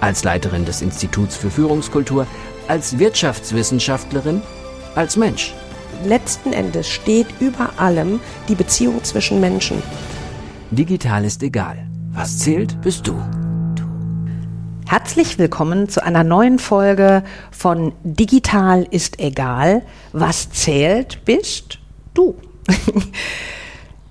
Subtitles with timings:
[0.00, 2.26] als Leiterin des Instituts für Führungskultur,
[2.68, 4.42] als Wirtschaftswissenschaftlerin,
[4.94, 5.54] als Mensch.
[6.04, 9.82] Letzten Endes steht über allem die Beziehung zwischen Menschen.
[10.70, 11.86] Digital ist egal.
[12.12, 13.14] Was zählt, bist du.
[14.88, 19.82] Herzlich willkommen zu einer neuen Folge von Digital ist egal.
[20.12, 21.78] Was zählt, bist
[22.14, 22.36] du.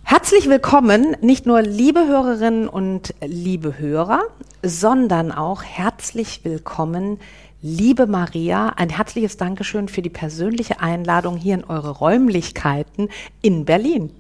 [0.08, 4.22] Herzlich willkommen, nicht nur liebe Hörerinnen und liebe Hörer,
[4.62, 7.18] sondern auch herzlich willkommen,
[7.64, 8.70] liebe Maria.
[8.76, 13.10] Ein herzliches Dankeschön für die persönliche Einladung hier in eure Räumlichkeiten
[13.42, 14.12] in Berlin.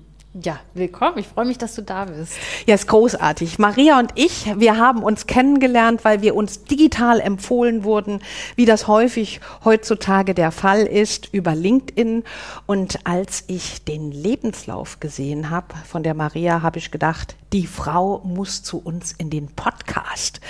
[0.44, 1.18] Ja, willkommen.
[1.20, 2.34] Ich freue mich, dass du da bist.
[2.66, 3.58] Ja, ist großartig.
[3.58, 8.20] Maria und ich, wir haben uns kennengelernt, weil wir uns digital empfohlen wurden,
[8.58, 12.26] wie das häufig heutzutage der Fall ist, über LinkedIn.
[12.66, 18.20] Und als ich den Lebenslauf gesehen habe von der Maria, habe ich gedacht, die Frau
[18.26, 20.42] muss zu uns in den Podcast.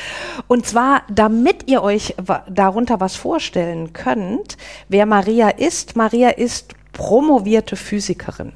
[0.47, 2.15] Und zwar, damit ihr euch
[2.49, 4.57] darunter was vorstellen könnt,
[4.89, 5.95] wer Maria ist.
[5.95, 8.53] Maria ist promovierte Physikerin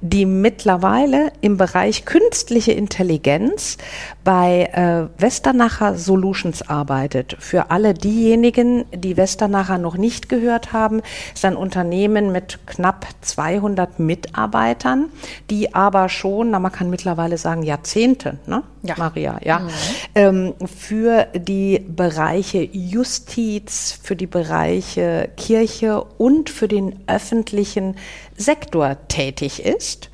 [0.00, 3.78] die mittlerweile im Bereich künstliche Intelligenz
[4.24, 7.36] bei äh, Westernacher Solutions arbeitet.
[7.38, 11.02] Für alle diejenigen, die Westernacher noch nicht gehört haben,
[11.34, 15.10] ist ein Unternehmen mit knapp 200 Mitarbeitern,
[15.50, 18.62] die aber schon, na man kann mittlerweile sagen Jahrzehnte, ne?
[18.82, 18.96] Ja.
[18.98, 19.70] Maria, ja, mhm.
[20.14, 27.96] ähm, für die Bereiche Justiz, für die Bereiche Kirche und für den öffentlichen
[28.36, 30.10] Sektor tätig ist.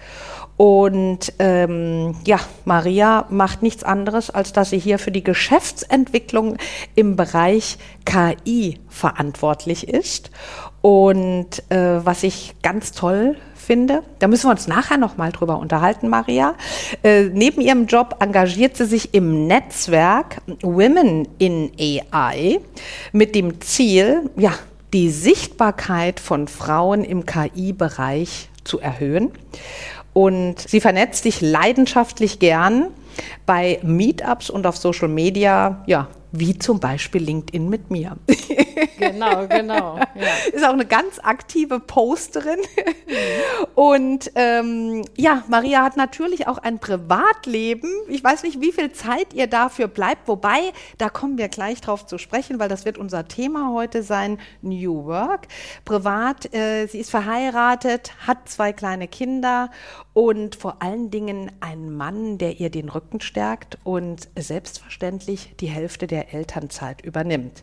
[0.56, 6.58] Und ähm, ja, Maria macht nichts anderes, als dass sie hier für die Geschäftsentwicklung
[6.94, 10.30] im Bereich KI verantwortlich ist.
[10.82, 15.58] Und äh, was ich ganz toll finde, da müssen wir uns nachher noch mal drüber
[15.58, 16.54] unterhalten, Maria.
[17.02, 22.60] Äh, neben ihrem Job engagiert sie sich im Netzwerk Women in AI
[23.12, 24.52] mit dem Ziel, ja,
[24.92, 29.30] die Sichtbarkeit von Frauen im KI-Bereich zu erhöhen.
[30.12, 32.88] Und sie vernetzt sich leidenschaftlich gern
[33.46, 38.16] bei Meetups und auf Social Media, ja, wie zum Beispiel LinkedIn mit mir.
[38.98, 39.98] Genau, genau.
[39.98, 40.52] Ja.
[40.52, 42.60] Ist auch eine ganz aktive Posterin.
[43.74, 47.90] Und ähm, ja, Maria hat natürlich auch ein Privatleben.
[48.08, 50.28] Ich weiß nicht, wie viel Zeit ihr dafür bleibt.
[50.28, 54.38] Wobei, da kommen wir gleich drauf zu sprechen, weil das wird unser Thema heute sein,
[54.60, 55.48] New Work.
[55.84, 59.70] Privat, äh, sie ist verheiratet, hat zwei kleine Kinder
[60.12, 66.06] und vor allen Dingen einen Mann, der ihr den Rücken stärkt und selbstverständlich die Hälfte
[66.06, 67.62] der Elternzeit übernimmt.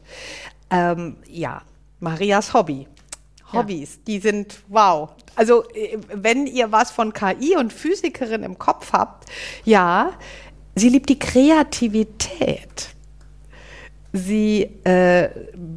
[0.69, 1.61] Ähm, ja,
[1.99, 2.87] Marias Hobby.
[3.53, 4.01] Hobbys, ja.
[4.07, 5.09] die sind wow.
[5.35, 9.29] Also äh, wenn ihr was von KI und Physikerin im Kopf habt,
[9.63, 10.11] ja,
[10.75, 12.89] sie liebt die Kreativität.
[14.13, 15.29] Sie äh,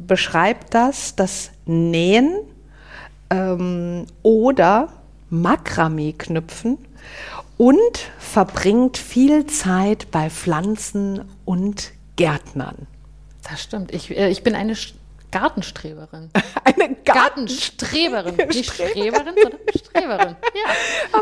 [0.07, 2.39] beschreibt das, das Nähen
[3.29, 4.89] ähm, oder
[5.29, 6.77] Makramee knüpfen
[7.57, 12.87] und verbringt viel Zeit bei Pflanzen und Gärtnern.
[13.49, 13.93] Das stimmt.
[13.93, 14.75] Ich, äh, ich bin eine
[15.31, 16.29] Gartenstreberin.
[16.63, 18.35] Eine Gartenstreberin.
[18.49, 20.35] Nicht Streberin, sondern Streberin.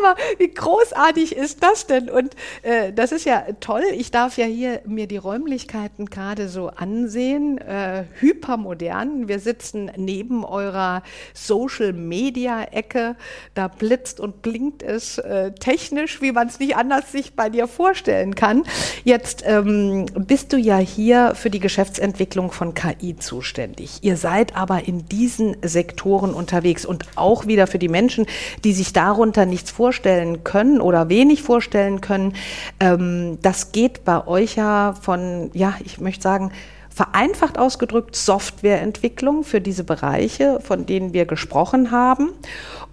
[0.09, 2.09] Aber wie großartig ist das denn?
[2.09, 3.83] Und äh, das ist ja toll.
[3.93, 7.57] Ich darf ja hier mir die Räumlichkeiten gerade so ansehen.
[7.59, 9.27] Äh, hypermodern.
[9.27, 11.03] Wir sitzen neben eurer
[11.33, 13.15] Social Media Ecke.
[13.53, 17.67] Da blitzt und blinkt es äh, technisch, wie man es nicht anders sich bei dir
[17.67, 18.63] vorstellen kann.
[19.03, 23.99] Jetzt ähm, bist du ja hier für die Geschäftsentwicklung von KI zuständig.
[24.01, 28.25] Ihr seid aber in diesen Sektoren unterwegs und auch wieder für die Menschen,
[28.63, 29.98] die sich darunter nichts vorstellen
[30.43, 32.33] können oder wenig vorstellen können.
[32.79, 36.51] Ähm, das geht bei euch ja von, ja, ich möchte sagen,
[36.89, 42.31] vereinfacht ausgedrückt Softwareentwicklung für diese Bereiche, von denen wir gesprochen haben.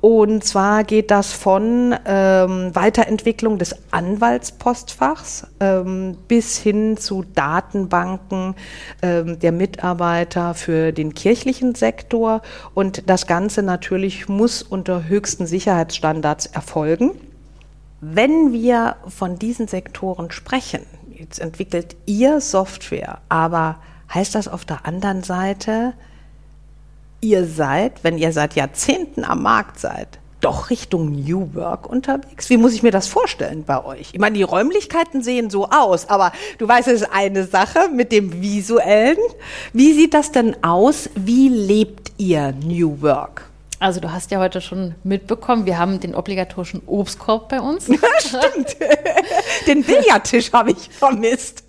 [0.00, 8.54] Und zwar geht das von ähm, Weiterentwicklung des Anwaltspostfachs ähm, bis hin zu Datenbanken
[9.02, 12.42] ähm, der Mitarbeiter für den kirchlichen Sektor.
[12.74, 17.12] Und das Ganze natürlich muss unter höchsten Sicherheitsstandards erfolgen.
[18.00, 23.76] Wenn wir von diesen Sektoren sprechen, jetzt entwickelt ihr Software, aber
[24.12, 25.94] heißt das auf der anderen Seite,
[27.20, 32.50] ihr seid, wenn ihr seit Jahrzehnten am Markt seid, doch Richtung New Work unterwegs?
[32.50, 34.10] Wie muss ich mir das vorstellen bei euch?
[34.12, 38.12] Ich meine, die Räumlichkeiten sehen so aus, aber du weißt, es ist eine Sache mit
[38.12, 39.18] dem visuellen.
[39.72, 41.10] Wie sieht das denn aus?
[41.14, 43.48] Wie lebt ihr New Work?
[43.78, 47.84] Also du hast ja heute schon mitbekommen, wir haben den obligatorischen Obstkorb bei uns.
[48.18, 48.76] Stimmt.
[49.66, 51.64] Den Billardtisch habe ich vermisst.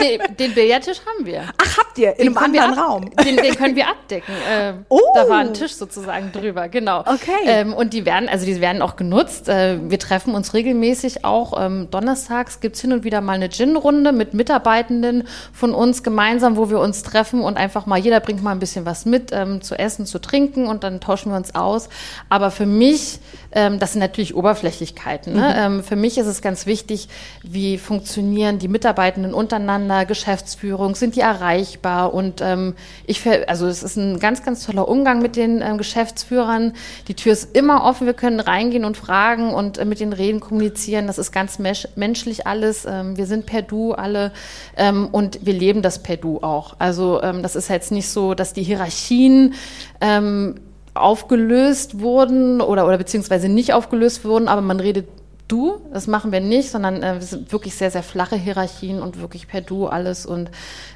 [0.00, 1.44] Den, den, Billardtisch haben wir.
[1.58, 2.10] Ach, habt ihr?
[2.18, 3.10] In den einem anderen Raum?
[3.24, 4.34] Den, den, können wir abdecken.
[4.44, 5.00] Äh, oh.
[5.14, 7.00] Da war ein Tisch sozusagen drüber, genau.
[7.00, 7.32] Okay.
[7.46, 9.48] Ähm, und die werden, also die werden auch genutzt.
[9.48, 11.58] Äh, wir treffen uns regelmäßig auch.
[11.58, 16.56] Ähm, donnerstags gibt es hin und wieder mal eine Gin-Runde mit Mitarbeitenden von uns gemeinsam,
[16.56, 19.62] wo wir uns treffen und einfach mal, jeder bringt mal ein bisschen was mit ähm,
[19.62, 21.88] zu essen, zu trinken und dann tauschen wir uns aus.
[22.28, 23.20] Aber für mich,
[23.52, 25.32] ähm, das sind natürlich Oberflächlichkeiten.
[25.32, 25.40] Ne?
[25.40, 25.54] Mhm.
[25.56, 27.08] Ähm, für mich ist es ganz wichtig,
[27.42, 29.63] wie funktionieren die Mitarbeitenden untereinander,
[30.06, 32.14] Geschäftsführung, sind die erreichbar?
[32.14, 32.74] Und ähm,
[33.06, 36.72] ich, also es ist ein ganz, ganz toller Umgang mit den ähm, Geschäftsführern.
[37.08, 40.40] Die Tür ist immer offen, wir können reingehen und fragen und äh, mit den Reden
[40.40, 41.06] kommunizieren.
[41.06, 42.84] Das ist ganz menschlich alles.
[42.84, 44.32] Ähm, wir sind per Du alle
[44.76, 46.76] ähm, und wir leben das per Du auch.
[46.78, 49.54] Also ähm, das ist jetzt nicht so, dass die Hierarchien
[50.00, 50.56] ähm,
[50.94, 55.08] aufgelöst wurden oder, oder beziehungsweise nicht aufgelöst wurden, aber man redet
[55.46, 59.20] Du, das machen wir nicht, sondern äh, wir sind wirklich sehr, sehr flache Hierarchien und
[59.20, 60.50] wirklich per Du alles und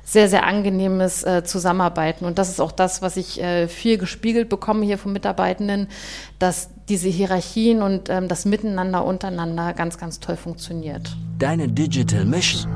[0.04, 2.24] sehr, sehr angenehmes äh, Zusammenarbeiten.
[2.24, 5.88] Und das ist auch das, was ich äh, viel gespiegelt bekomme hier von Mitarbeitenden,
[6.38, 11.14] dass diese Hierarchien und ähm, das Miteinander untereinander ganz, ganz toll funktioniert.
[11.38, 12.72] Deine Digital Mission.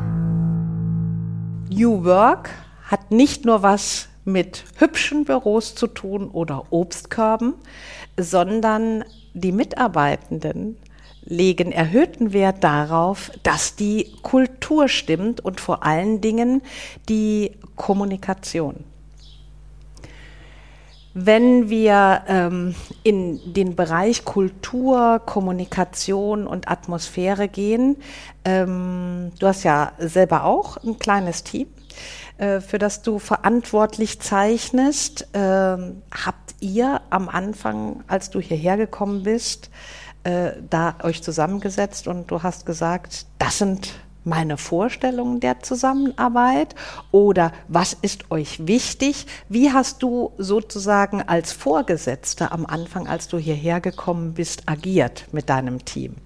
[1.70, 2.50] New Work
[2.84, 7.54] hat nicht nur was mit hübschen Büros zu tun oder Obstkörben,
[8.18, 9.04] sondern
[9.34, 10.76] die Mitarbeitenden
[11.24, 16.62] legen erhöhten Wert darauf, dass die Kultur stimmt und vor allen Dingen
[17.08, 18.84] die Kommunikation.
[21.14, 27.96] Wenn wir ähm, in den Bereich Kultur, Kommunikation und Atmosphäre gehen,
[28.46, 31.68] ähm, du hast ja selber auch ein kleines Team,
[32.38, 35.28] äh, für das du verantwortlich zeichnest.
[35.34, 39.68] Ähm, habt ihr am Anfang, als du hierher gekommen bist,
[40.24, 43.92] äh, da euch zusammengesetzt und du hast gesagt, das sind
[44.24, 46.74] meine Vorstellungen der Zusammenarbeit
[47.10, 49.26] oder was ist euch wichtig?
[49.48, 55.48] Wie hast du sozusagen als Vorgesetzter am Anfang, als du hierher gekommen bist, agiert mit
[55.48, 56.16] deinem Team?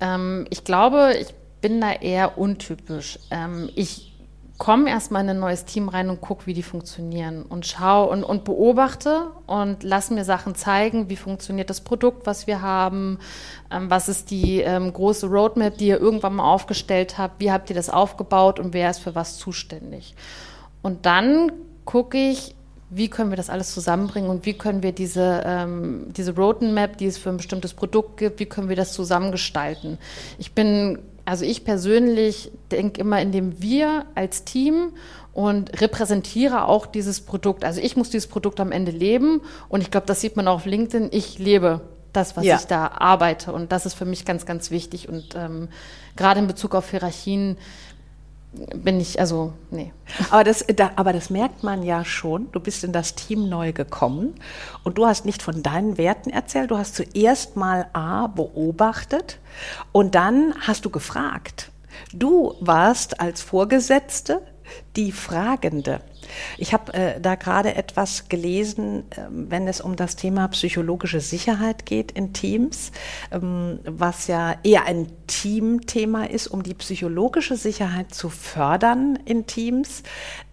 [0.00, 3.18] Ähm, ich glaube, ich bin da eher untypisch.
[3.30, 4.17] Ähm, ich
[4.58, 8.24] komme erstmal in ein neues Team rein und gucke, wie die funktionieren und schaue und,
[8.24, 13.20] und beobachte und lass mir Sachen zeigen, wie funktioniert das Produkt, was wir haben,
[13.70, 17.70] ähm, was ist die ähm, große Roadmap, die ihr irgendwann mal aufgestellt habt, wie habt
[17.70, 20.14] ihr das aufgebaut und wer ist für was zuständig.
[20.82, 21.52] Und dann
[21.84, 22.56] gucke ich,
[22.90, 27.06] wie können wir das alles zusammenbringen und wie können wir diese, ähm, diese Roadmap, die
[27.06, 29.98] es für ein bestimmtes Produkt gibt, wie können wir das zusammengestalten.
[30.38, 34.92] Ich bin also ich persönlich denke immer in dem Wir als Team
[35.34, 37.64] und repräsentiere auch dieses Produkt.
[37.64, 40.54] Also ich muss dieses Produkt am Ende leben und ich glaube, das sieht man auch
[40.54, 41.10] auf LinkedIn.
[41.12, 41.82] Ich lebe
[42.14, 42.56] das, was ja.
[42.56, 45.68] ich da arbeite und das ist für mich ganz, ganz wichtig und ähm,
[46.16, 47.58] gerade in Bezug auf Hierarchien
[48.52, 49.92] bin ich, also, nee.
[50.30, 52.50] Aber das, da, aber das merkt man ja schon.
[52.52, 54.34] Du bist in das Team neu gekommen
[54.84, 56.70] und du hast nicht von deinen Werten erzählt.
[56.70, 59.38] Du hast zuerst mal A beobachtet
[59.92, 61.70] und dann hast du gefragt.
[62.12, 64.40] Du warst als Vorgesetzte
[64.96, 66.00] die Fragende.
[66.56, 71.86] Ich habe äh, da gerade etwas gelesen, äh, wenn es um das Thema psychologische Sicherheit
[71.86, 72.92] geht in Teams,
[73.30, 80.02] ähm, was ja eher ein Teamthema ist, um die psychologische Sicherheit zu fördern in Teams,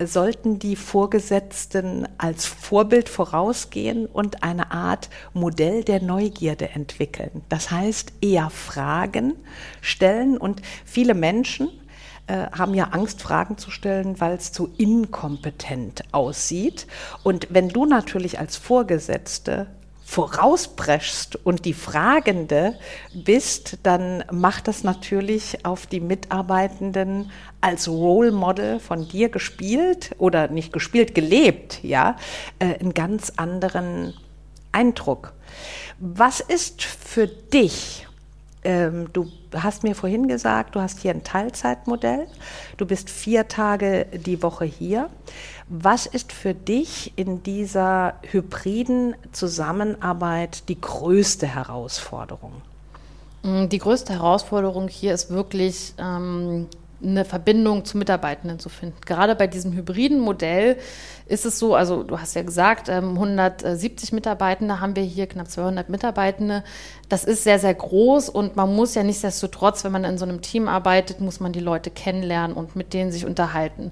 [0.04, 7.42] sollten die Vorgesetzten als Vorbild vorausgehen und eine Art Modell der Neugierde entwickeln.
[7.50, 9.34] Das heißt, eher Fragen
[9.82, 11.70] stellen und viele Menschen,
[12.28, 16.88] äh, haben ja Angst, Fragen zu stellen, weil es zu inkompetent aussieht.
[17.24, 19.68] Und wenn du natürlich als Vorgesetzte
[20.06, 22.78] vorauspreschst und die Fragende
[23.14, 30.48] bist, dann macht das natürlich auf die Mitarbeitenden als Role Model von dir gespielt oder
[30.48, 32.18] nicht gespielt, gelebt, ja,
[32.60, 34.14] äh, einen ganz anderen
[34.72, 35.34] Eindruck.
[36.00, 38.05] Was ist für dich
[38.66, 42.28] ähm, du hast mir vorhin gesagt, du hast hier ein Teilzeitmodell,
[42.78, 45.10] du bist vier Tage die Woche hier.
[45.70, 52.62] Was ist für dich in dieser hybriden Zusammenarbeit die größte Herausforderung?
[53.44, 56.68] Mm, die größte Herausforderung hier ist wirklich ähm,
[57.06, 58.98] eine Verbindung zu Mitarbeitenden zu finden.
[59.06, 60.78] Gerade bei diesem hybriden Modell
[61.28, 65.50] ist es so, also du hast ja gesagt, 170 ähm, Mitarbeitende haben wir hier, knapp
[65.50, 66.64] 200 Mitarbeitende.
[67.10, 70.42] Das ist sehr, sehr groß und man muss ja nichtsdestotrotz, wenn man in so einem
[70.42, 73.92] Team arbeitet, muss man die Leute kennenlernen und mit denen sich unterhalten.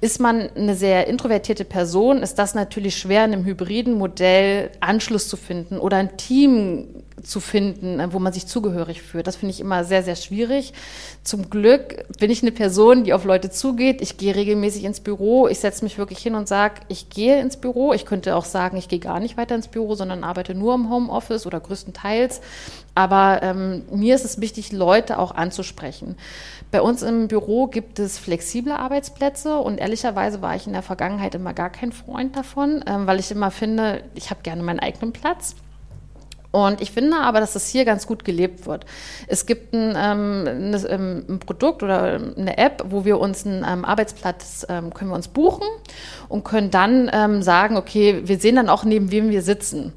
[0.00, 5.28] Ist man eine sehr introvertierte Person, ist das natürlich schwer, in einem hybriden Modell Anschluss
[5.28, 9.26] zu finden oder ein Team zu finden, wo man sich zugehörig fühlt.
[9.26, 10.72] Das finde ich immer sehr, sehr schwierig.
[11.22, 14.00] Zum Glück bin ich eine Person, die auf Leute zugeht.
[14.00, 15.46] Ich gehe regelmäßig ins Büro.
[15.48, 17.92] Ich setze mich wirklich hin und sage, ich gehe ins Büro.
[17.92, 20.90] Ich könnte auch sagen, ich gehe gar nicht weiter ins Büro, sondern arbeite nur im
[20.90, 22.40] Homeoffice oder größtenteils.
[22.94, 26.16] Aber ähm, mir ist es wichtig, Leute auch anzusprechen.
[26.70, 31.34] Bei uns im Büro gibt es flexible Arbeitsplätze und ehrlicherweise war ich in der Vergangenheit
[31.34, 35.12] immer gar kein Freund davon, ähm, weil ich immer finde, ich habe gerne meinen eigenen
[35.12, 35.54] Platz.
[36.52, 38.84] Und ich finde aber, dass das hier ganz gut gelebt wird.
[39.26, 43.64] Es gibt ein, ähm, ein, ähm, ein Produkt oder eine App, wo wir uns einen
[43.66, 45.66] ähm, Arbeitsplatz ähm, können wir uns buchen
[46.28, 49.94] und können dann ähm, sagen, okay, wir sehen dann auch neben wem wir sitzen.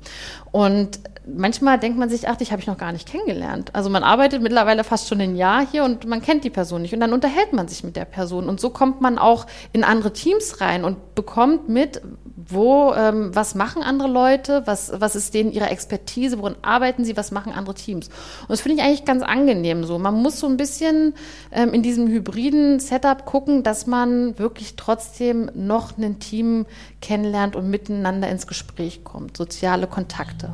[0.51, 3.71] Und manchmal denkt man sich, ach, dich habe ich noch gar nicht kennengelernt.
[3.73, 6.93] Also man arbeitet mittlerweile fast schon ein Jahr hier und man kennt die Person nicht.
[6.93, 8.47] Und dann unterhält man sich mit der Person.
[8.47, 12.01] Und so kommt man auch in andere Teams rein und bekommt mit,
[12.47, 17.17] wo, ähm, was machen andere Leute, was, was ist denen ihre Expertise, worin arbeiten sie,
[17.17, 18.07] was machen andere Teams.
[18.07, 19.99] Und das finde ich eigentlich ganz angenehm so.
[19.99, 21.13] Man muss so ein bisschen
[21.51, 26.65] ähm, in diesem hybriden Setup gucken, dass man wirklich trotzdem noch ein Team
[27.01, 30.53] kennenlernt und miteinander ins Gespräch kommt, soziale Kontakte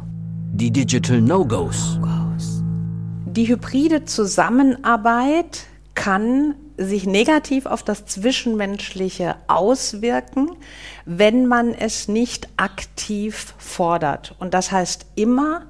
[0.54, 1.98] die Digital No-Gos.
[3.26, 10.52] Die hybride Zusammenarbeit kann sich negativ auf das Zwischenmenschliche auswirken,
[11.06, 14.36] wenn man es nicht aktiv fordert.
[14.40, 15.64] Und das heißt immer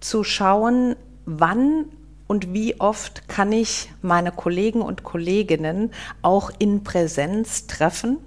[0.00, 0.96] zu schauen,
[1.26, 1.86] wann
[2.26, 5.90] und wie oft kann ich meine Kollegen und Kolleginnen
[6.22, 8.18] auch in Präsenz treffen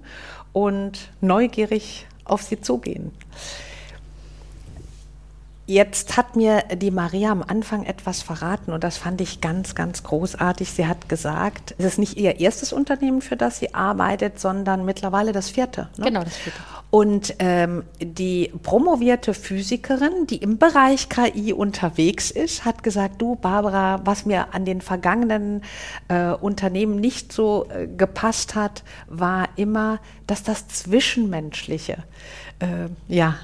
[0.52, 3.12] und neugierig auf sie zugehen.
[5.70, 10.02] Jetzt hat mir die Maria am Anfang etwas verraten und das fand ich ganz, ganz
[10.02, 10.72] großartig.
[10.72, 15.32] Sie hat gesagt, es ist nicht ihr erstes Unternehmen, für das sie arbeitet, sondern mittlerweile
[15.32, 15.90] das vierte.
[15.98, 16.06] Ne?
[16.06, 16.58] Genau, das vierte.
[16.88, 24.00] Und ähm, die promovierte Physikerin, die im Bereich KI unterwegs ist, hat gesagt, du Barbara,
[24.04, 25.60] was mir an den vergangenen
[26.08, 32.04] äh, Unternehmen nicht so äh, gepasst hat, war immer, dass das Zwischenmenschliche
[32.60, 33.34] äh, ja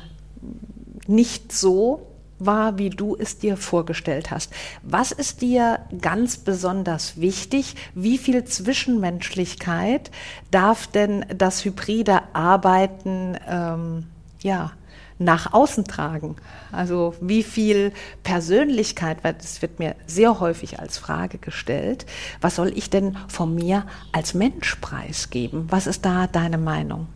[1.06, 2.06] nicht so
[2.46, 4.52] war, wie du es dir vorgestellt hast.
[4.82, 7.74] Was ist dir ganz besonders wichtig?
[7.94, 10.10] Wie viel Zwischenmenschlichkeit
[10.50, 14.06] darf denn das hybride Arbeiten ähm,
[14.42, 14.72] ja,
[15.18, 16.36] nach außen tragen?
[16.72, 22.06] Also wie viel Persönlichkeit, weil das wird mir sehr häufig als Frage gestellt,
[22.40, 25.66] was soll ich denn von mir als Mensch preisgeben?
[25.70, 27.06] Was ist da deine Meinung?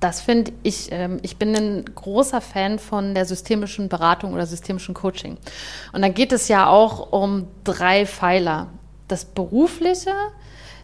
[0.00, 4.94] Das finde ich, ähm, ich bin ein großer Fan von der systemischen Beratung oder systemischen
[4.94, 5.36] Coaching.
[5.92, 8.68] Und da geht es ja auch um drei Pfeiler.
[9.08, 10.12] Das Berufliche,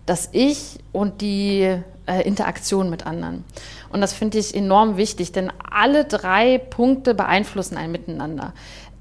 [0.05, 1.63] das Ich und die
[2.07, 3.45] äh, Interaktion mit anderen.
[3.91, 8.53] Und das finde ich enorm wichtig, denn alle drei Punkte beeinflussen ein Miteinander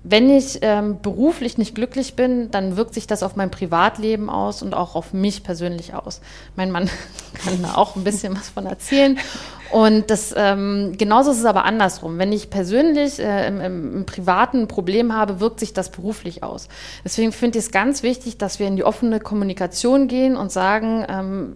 [0.07, 4.61] wenn ich ähm, beruflich nicht glücklich bin, dann wirkt sich das auf mein Privatleben aus
[4.61, 6.21] und auch auf mich persönlich aus.
[6.55, 6.91] Mein Mann
[7.43, 9.17] kann da auch ein bisschen was von erzählen.
[9.75, 12.17] Und das ähm, genauso ist es aber andersrum.
[12.17, 16.69] Wenn ich persönlich äh, im, im, privaten Problem habe, wirkt sich das beruflich aus.
[17.03, 21.05] Deswegen finde ich es ganz wichtig, dass wir in die offene Kommunikation gehen und sagen,
[21.09, 21.55] ähm,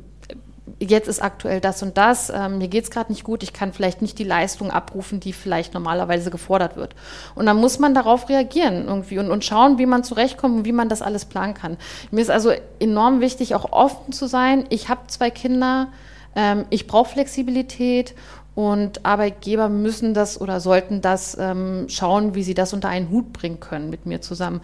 [0.81, 3.71] jetzt ist aktuell das und das, ähm, mir geht es gerade nicht gut, ich kann
[3.71, 6.95] vielleicht nicht die Leistung abrufen, die vielleicht normalerweise gefordert wird.
[7.35, 10.73] Und dann muss man darauf reagieren irgendwie und, und schauen, wie man zurechtkommt und wie
[10.73, 11.77] man das alles planen kann.
[12.11, 14.65] Mir ist also enorm wichtig, auch offen zu sein.
[14.67, 15.87] Ich habe zwei Kinder,
[16.35, 18.15] ähm, ich brauche Flexibilität
[18.55, 23.31] und Arbeitgeber müssen das oder sollten das ähm, schauen, wie sie das unter einen Hut
[23.31, 24.59] bringen können mit mir zusammen.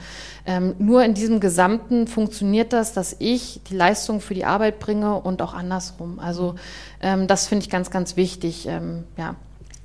[0.45, 5.15] Ähm, nur in diesem Gesamten funktioniert das, dass ich die Leistung für die Arbeit bringe
[5.15, 6.19] und auch andersrum.
[6.19, 6.55] Also
[7.01, 8.67] ähm, das finde ich ganz, ganz wichtig.
[8.67, 9.35] Ähm, ja.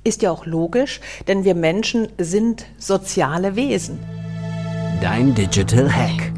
[0.03, 3.99] Ist ja auch logisch, denn wir Menschen sind soziale Wesen.
[4.99, 6.30] Dein Digital Hack.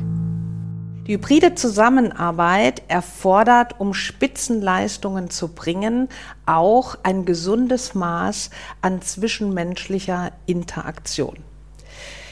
[1.05, 6.07] Die hybride Zusammenarbeit erfordert, um Spitzenleistungen zu bringen,
[6.45, 8.49] auch ein gesundes Maß
[8.81, 11.35] an zwischenmenschlicher Interaktion.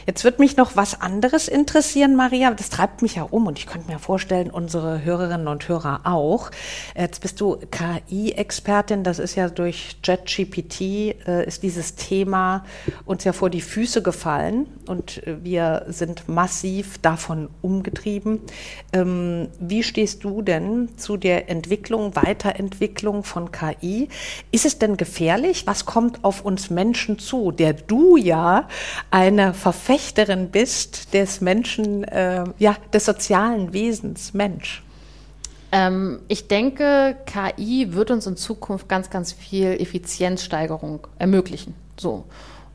[0.05, 2.51] Jetzt wird mich noch was anderes interessieren, Maria.
[2.51, 6.51] Das treibt mich ja um und ich könnte mir vorstellen, unsere Hörerinnen und Hörer auch.
[6.95, 9.03] Jetzt bist du KI-Expertin.
[9.03, 12.65] Das ist ja durch JetGPT äh, ist dieses Thema
[13.05, 18.39] uns ja vor die Füße gefallen und wir sind massiv davon umgetrieben.
[18.93, 24.09] Ähm, wie stehst du denn zu der Entwicklung, Weiterentwicklung von KI?
[24.51, 25.67] Ist es denn gefährlich?
[25.67, 28.67] Was kommt auf uns Menschen zu, der du ja
[29.11, 29.53] eine
[29.91, 34.83] Verfechterin bist des Menschen, äh, ja, des sozialen Wesens Mensch?
[35.73, 41.73] Ähm, ich denke, KI wird uns in Zukunft ganz, ganz viel Effizienzsteigerung ermöglichen.
[41.97, 42.25] So.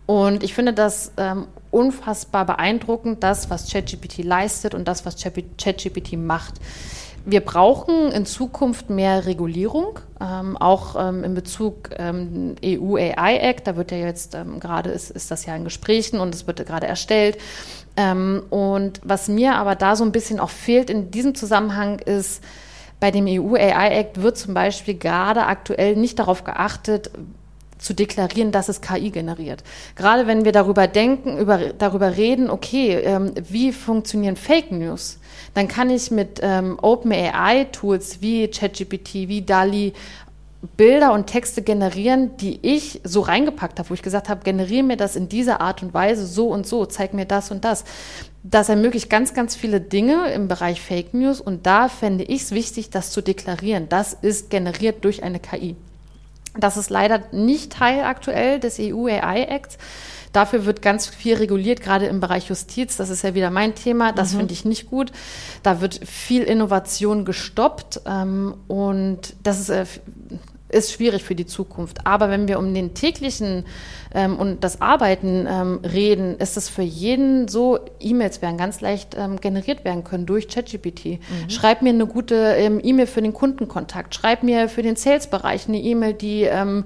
[0.05, 6.19] Und ich finde das ähm, unfassbar beeindruckend, das, was ChatGPT leistet und das, was ChatGPT
[6.19, 6.55] macht.
[7.29, 13.67] Wir brauchen in Zukunft mehr Regulierung, ähm, auch ähm, in Bezug ähm, EU AI Act.
[13.67, 16.65] Da wird ja jetzt ähm, gerade ist, ist das ja in Gesprächen und es wird
[16.65, 17.37] gerade erstellt.
[17.97, 22.45] Ähm, und was mir aber da so ein bisschen auch fehlt in diesem Zusammenhang ist,
[23.01, 27.11] bei dem EU AI Act wird zum Beispiel gerade aktuell nicht darauf geachtet,
[27.79, 29.63] zu deklarieren, dass es KI generiert.
[29.95, 35.19] Gerade wenn wir darüber denken, über, darüber reden, okay, ähm, wie funktionieren Fake News,
[35.55, 39.93] dann kann ich mit ähm, OpenAI-Tools wie ChatGPT, wie DALI
[40.77, 44.97] Bilder und Texte generieren, die ich so reingepackt habe, wo ich gesagt habe, generiere mir
[44.97, 47.85] das in dieser Art und Weise, so und so, zeig mir das und das.
[48.43, 52.53] Das ermöglicht ganz, ganz viele Dinge im Bereich Fake News und da fände ich es
[52.53, 53.89] wichtig, das zu deklarieren.
[53.89, 55.77] Das ist generiert durch eine KI.
[56.59, 59.79] Das ist leider nicht Teil aktuell des EU AI Acts.
[60.33, 62.97] Dafür wird ganz viel reguliert, gerade im Bereich Justiz.
[62.97, 64.13] Das ist ja wieder mein Thema.
[64.13, 64.39] Das mhm.
[64.39, 65.11] finde ich nicht gut.
[65.63, 69.87] Da wird viel Innovation gestoppt ähm, und das ist, äh,
[70.69, 72.07] ist schwierig für die Zukunft.
[72.07, 73.65] Aber wenn wir um den täglichen
[74.15, 79.17] ähm, und das Arbeiten ähm, reden, ist es für jeden so, E-Mails werden ganz leicht
[79.17, 81.05] ähm, generiert werden können durch ChatGPT.
[81.05, 81.51] Mhm.
[81.51, 84.15] Schreib mir eine gute ähm, E-Mail für den Kundenkontakt.
[84.15, 86.85] Schreib mir für den Sales-Bereich eine E-Mail, die ähm,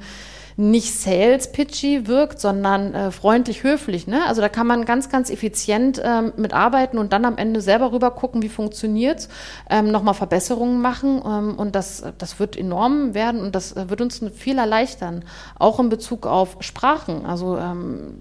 [0.61, 4.07] nicht sales-pitchy wirkt, sondern äh, freundlich, höflich.
[4.07, 4.26] Ne?
[4.26, 8.11] Also da kann man ganz, ganz effizient ähm, mitarbeiten und dann am Ende selber rüber
[8.11, 9.31] gucken, wie funktioniert's,
[9.71, 14.02] ähm, nochmal Verbesserungen machen ähm, und das, das wird enorm werden und das äh, wird
[14.02, 15.25] uns viel erleichtern,
[15.59, 17.25] auch in Bezug auf Sprachen.
[17.25, 18.19] Also ähm,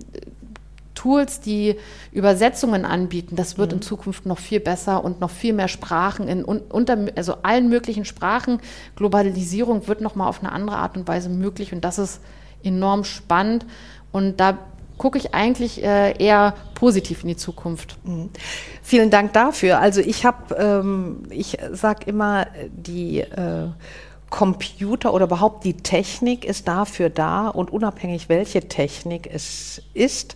[1.00, 1.78] Tools, die
[2.12, 3.78] Übersetzungen anbieten, das wird mhm.
[3.78, 8.04] in Zukunft noch viel besser und noch viel mehr Sprachen in unter, also allen möglichen
[8.04, 8.60] Sprachen.
[8.98, 12.20] Globalisierung wird noch mal auf eine andere Art und Weise möglich und das ist
[12.64, 13.66] enorm spannend
[14.12, 14.58] und da
[14.98, 17.96] gucke ich eigentlich äh, eher positiv in die Zukunft.
[18.04, 18.30] Mhm.
[18.84, 19.80] Vielen Dank dafür.
[19.80, 23.70] Also ich habe, ähm, ich sage immer, die äh,
[24.30, 30.36] Computer oder überhaupt die Technik ist dafür da und unabhängig welche Technik es ist,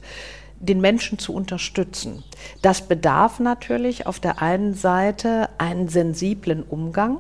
[0.64, 2.24] den Menschen zu unterstützen.
[2.62, 7.20] Das bedarf natürlich auf der einen Seite einen sensiblen Umgang.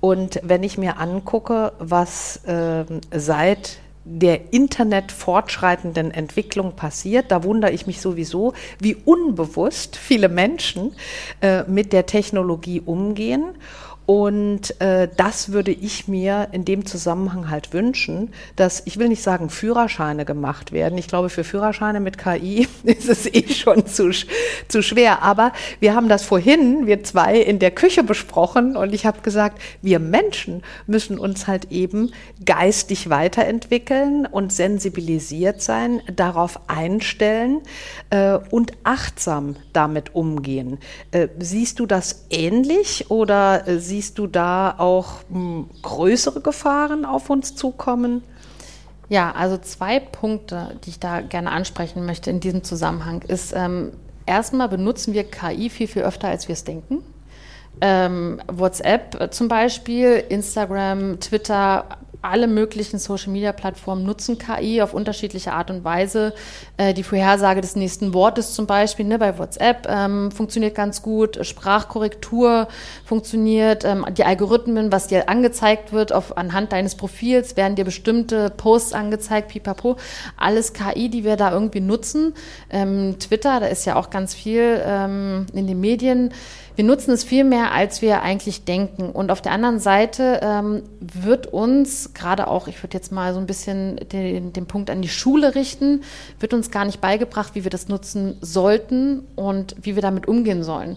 [0.00, 7.70] Und wenn ich mir angucke, was äh, seit der Internet fortschreitenden Entwicklung passiert, da wundere
[7.70, 10.92] ich mich sowieso, wie unbewusst viele Menschen
[11.40, 13.54] äh, mit der Technologie umgehen.
[14.04, 19.22] Und äh, das würde ich mir in dem Zusammenhang halt wünschen, dass, ich will nicht
[19.22, 20.98] sagen, Führerscheine gemacht werden.
[20.98, 24.10] Ich glaube, für Führerscheine mit KI ist es eh schon zu,
[24.68, 25.22] zu schwer.
[25.22, 29.60] Aber wir haben das vorhin, wir zwei, in der Küche besprochen und ich habe gesagt,
[29.82, 32.12] wir Menschen müssen uns halt eben
[32.44, 37.60] geistig weiterentwickeln und sensibilisiert sein, darauf einstellen
[38.10, 40.78] äh, und achtsam damit umgehen.
[41.12, 47.28] Äh, siehst du das ähnlich oder äh, siehst du da auch hm, größere Gefahren auf
[47.28, 48.22] uns zukommen?
[49.10, 53.92] Ja, also zwei Punkte, die ich da gerne ansprechen möchte in diesem Zusammenhang, ist ähm,
[54.24, 57.04] erstmal benutzen wir KI viel, viel öfter, als wir es denken.
[57.82, 61.84] Ähm, WhatsApp zum Beispiel, Instagram, Twitter,
[62.22, 66.32] alle möglichen Social-Media-Plattformen nutzen KI auf unterschiedliche Art und Weise.
[66.76, 71.44] Äh, die Vorhersage des nächsten Wortes zum Beispiel ne, bei WhatsApp ähm, funktioniert ganz gut.
[71.44, 72.68] Sprachkorrektur
[73.04, 73.84] funktioniert.
[73.84, 78.92] Ähm, die Algorithmen, was dir angezeigt wird auf, anhand deines Profils, werden dir bestimmte Posts
[78.92, 79.96] angezeigt, pipapo.
[80.36, 82.34] Alles KI, die wir da irgendwie nutzen.
[82.70, 86.32] Ähm, Twitter, da ist ja auch ganz viel ähm, in den Medien
[86.74, 89.10] wir nutzen es viel mehr, als wir eigentlich denken.
[89.10, 93.40] Und auf der anderen Seite ähm, wird uns gerade auch, ich würde jetzt mal so
[93.40, 96.02] ein bisschen den, den Punkt an die Schule richten,
[96.40, 100.62] wird uns gar nicht beigebracht, wie wir das nutzen sollten und wie wir damit umgehen
[100.62, 100.96] sollen.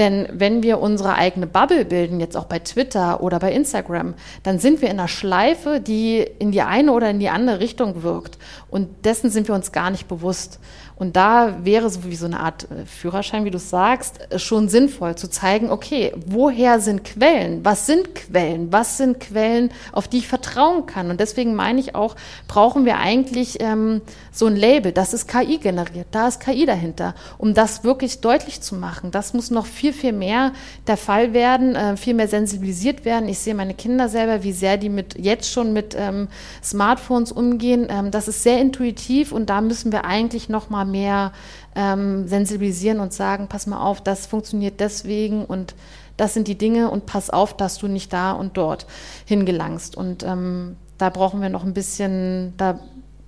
[0.00, 4.58] Denn wenn wir unsere eigene Bubble bilden, jetzt auch bei Twitter oder bei Instagram, dann
[4.58, 8.38] sind wir in einer Schleife, die in die eine oder in die andere Richtung wirkt.
[8.70, 10.58] Und dessen sind wir uns gar nicht bewusst.
[11.00, 14.68] Und da wäre so wie so eine Art äh, Führerschein, wie du sagst, äh, schon
[14.68, 17.64] sinnvoll zu zeigen, okay, woher sind Quellen?
[17.64, 18.70] Was sind Quellen?
[18.70, 21.10] Was sind Quellen, auf die ich vertrauen kann?
[21.10, 22.16] Und deswegen meine ich auch,
[22.48, 27.14] brauchen wir eigentlich ähm, so ein Label, das ist KI generiert, da ist KI dahinter,
[27.38, 29.10] um das wirklich deutlich zu machen.
[29.10, 30.52] Das muss noch viel, viel mehr
[30.86, 33.28] der Fall werden, äh, viel mehr sensibilisiert werden.
[33.28, 36.28] Ich sehe meine Kinder selber, wie sehr die mit jetzt schon mit ähm,
[36.62, 37.86] Smartphones umgehen.
[37.90, 41.32] Ähm, das ist sehr intuitiv und da müssen wir eigentlich noch mal mehr
[41.74, 45.74] ähm, sensibilisieren und sagen, pass mal auf, das funktioniert deswegen und
[46.16, 48.86] das sind die Dinge und pass auf, dass du nicht da und dort
[49.24, 49.96] hingelangst.
[49.96, 52.78] Und ähm, da brauchen wir noch ein bisschen, da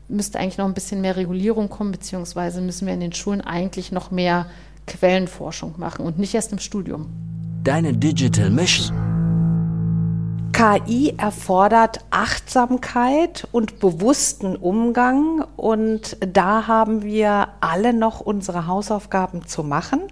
[0.09, 3.93] müsste eigentlich noch ein bisschen mehr Regulierung kommen, beziehungsweise müssen wir in den Schulen eigentlich
[3.93, 4.47] noch mehr
[4.87, 7.07] Quellenforschung machen und nicht erst im Studium.
[7.65, 9.12] Deine Digital Mission.
[10.63, 19.65] KI erfordert Achtsamkeit und bewussten Umgang und da haben wir alle noch unsere Hausaufgaben zu
[19.65, 20.03] machen,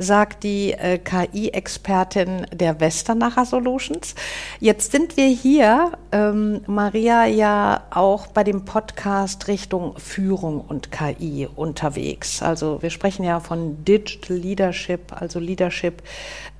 [0.00, 4.16] sagt die äh, KI-Expertin der Westernacher Solutions.
[4.58, 11.48] Jetzt sind wir hier, ähm, Maria, ja auch bei dem Podcast Richtung Führung und KI
[11.54, 12.42] unterwegs.
[12.42, 16.02] Also wir sprechen ja von Digital Leadership, also Leadership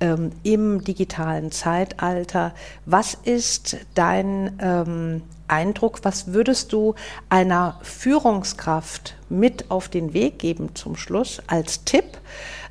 [0.01, 2.53] ähm, im digitalen Zeitalter.
[2.85, 5.99] Was ist dein ähm, Eindruck?
[6.03, 6.95] Was würdest du
[7.29, 12.17] einer Führungskraft mit auf den Weg geben zum Schluss als Tipp?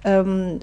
[0.04, 0.60] Ähm,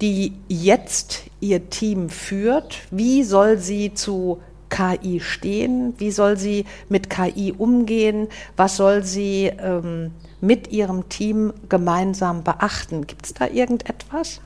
[0.00, 5.94] die jetzt ihr Team führt, wie soll sie zu KI stehen?
[5.98, 8.28] Wie soll sie mit KI umgehen?
[8.56, 13.06] Was soll sie ähm, mit ihrem Team gemeinsam beachten?
[13.06, 14.40] Gibt es da irgendetwas?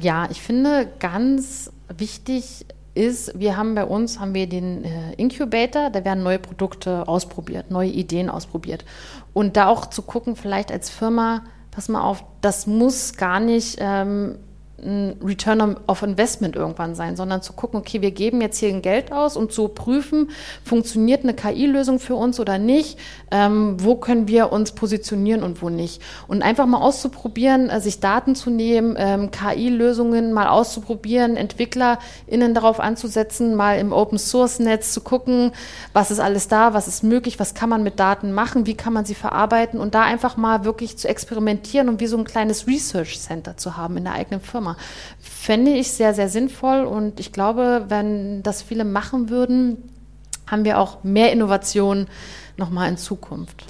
[0.00, 5.90] Ja, ich finde ganz wichtig ist, wir haben bei uns haben wir den äh, Incubator,
[5.90, 8.84] da werden neue Produkte ausprobiert, neue Ideen ausprobiert.
[9.32, 13.78] Und da auch zu gucken, vielleicht als Firma, pass mal auf, das muss gar nicht
[13.80, 14.36] ähm,
[14.82, 18.82] ein Return of Investment irgendwann sein, sondern zu gucken, okay, wir geben jetzt hier ein
[18.82, 20.30] Geld aus und zu prüfen,
[20.64, 22.98] funktioniert eine KI-Lösung für uns oder nicht,
[23.30, 26.02] ähm, wo können wir uns positionieren und wo nicht.
[26.28, 32.80] Und einfach mal auszuprobieren, äh, sich Daten zu nehmen, ähm, KI-Lösungen mal auszuprobieren, EntwicklerInnen darauf
[32.80, 35.52] anzusetzen, mal im Open-Source-Netz zu gucken,
[35.92, 38.92] was ist alles da, was ist möglich, was kann man mit Daten machen, wie kann
[38.92, 42.66] man sie verarbeiten und da einfach mal wirklich zu experimentieren und wie so ein kleines
[42.66, 44.63] Research Center zu haben in der eigenen Firma.
[45.20, 49.90] Fände ich sehr, sehr sinnvoll und ich glaube, wenn das viele machen würden,
[50.46, 52.06] haben wir auch mehr Innovation
[52.56, 53.64] nochmal in Zukunft.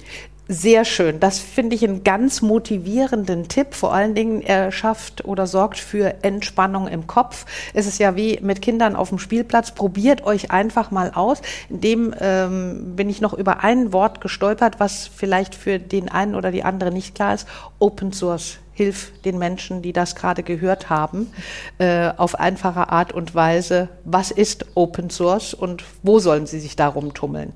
[0.47, 1.19] Sehr schön.
[1.19, 3.73] Das finde ich einen ganz motivierenden Tipp.
[3.73, 7.47] Vor allen Dingen, er schafft oder sorgt für Entspannung im Kopf.
[7.73, 9.71] Es ist ja wie mit Kindern auf dem Spielplatz.
[9.71, 11.41] Probiert euch einfach mal aus.
[11.67, 16.35] In dem ähm, bin ich noch über ein Wort gestolpert, was vielleicht für den einen
[16.35, 17.47] oder die andere nicht klar ist.
[17.79, 21.31] Open Source hilf den Menschen, die das gerade gehört haben,
[21.79, 26.75] äh, auf einfache Art und Weise, was ist Open Source und wo sollen sie sich
[26.75, 27.53] darum tummeln?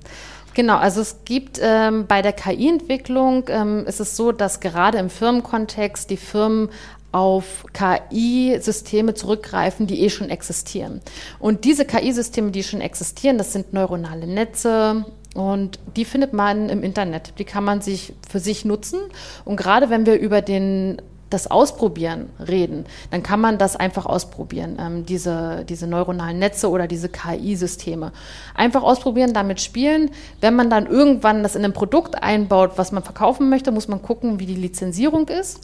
[0.56, 5.10] Genau, also es gibt ähm, bei der KI-Entwicklung ähm, ist es so, dass gerade im
[5.10, 6.70] Firmenkontext die Firmen
[7.12, 11.02] auf KI-Systeme zurückgreifen, die eh schon existieren.
[11.40, 15.06] Und diese KI-Systeme, die schon existieren, das sind neuronale Netze,
[15.36, 17.34] und die findet man im Internet.
[17.38, 19.00] Die kann man sich für sich nutzen.
[19.46, 24.78] Und gerade wenn wir über den das Ausprobieren reden, dann kann man das einfach ausprobieren,
[24.80, 28.12] ähm, diese, diese neuronalen Netze oder diese KI-Systeme.
[28.56, 30.10] Einfach ausprobieren, damit spielen.
[30.42, 34.02] Wenn man dann irgendwann das in ein Produkt einbaut, was man verkaufen möchte, muss man
[34.02, 35.60] gucken, wie die Lizenzierung ist.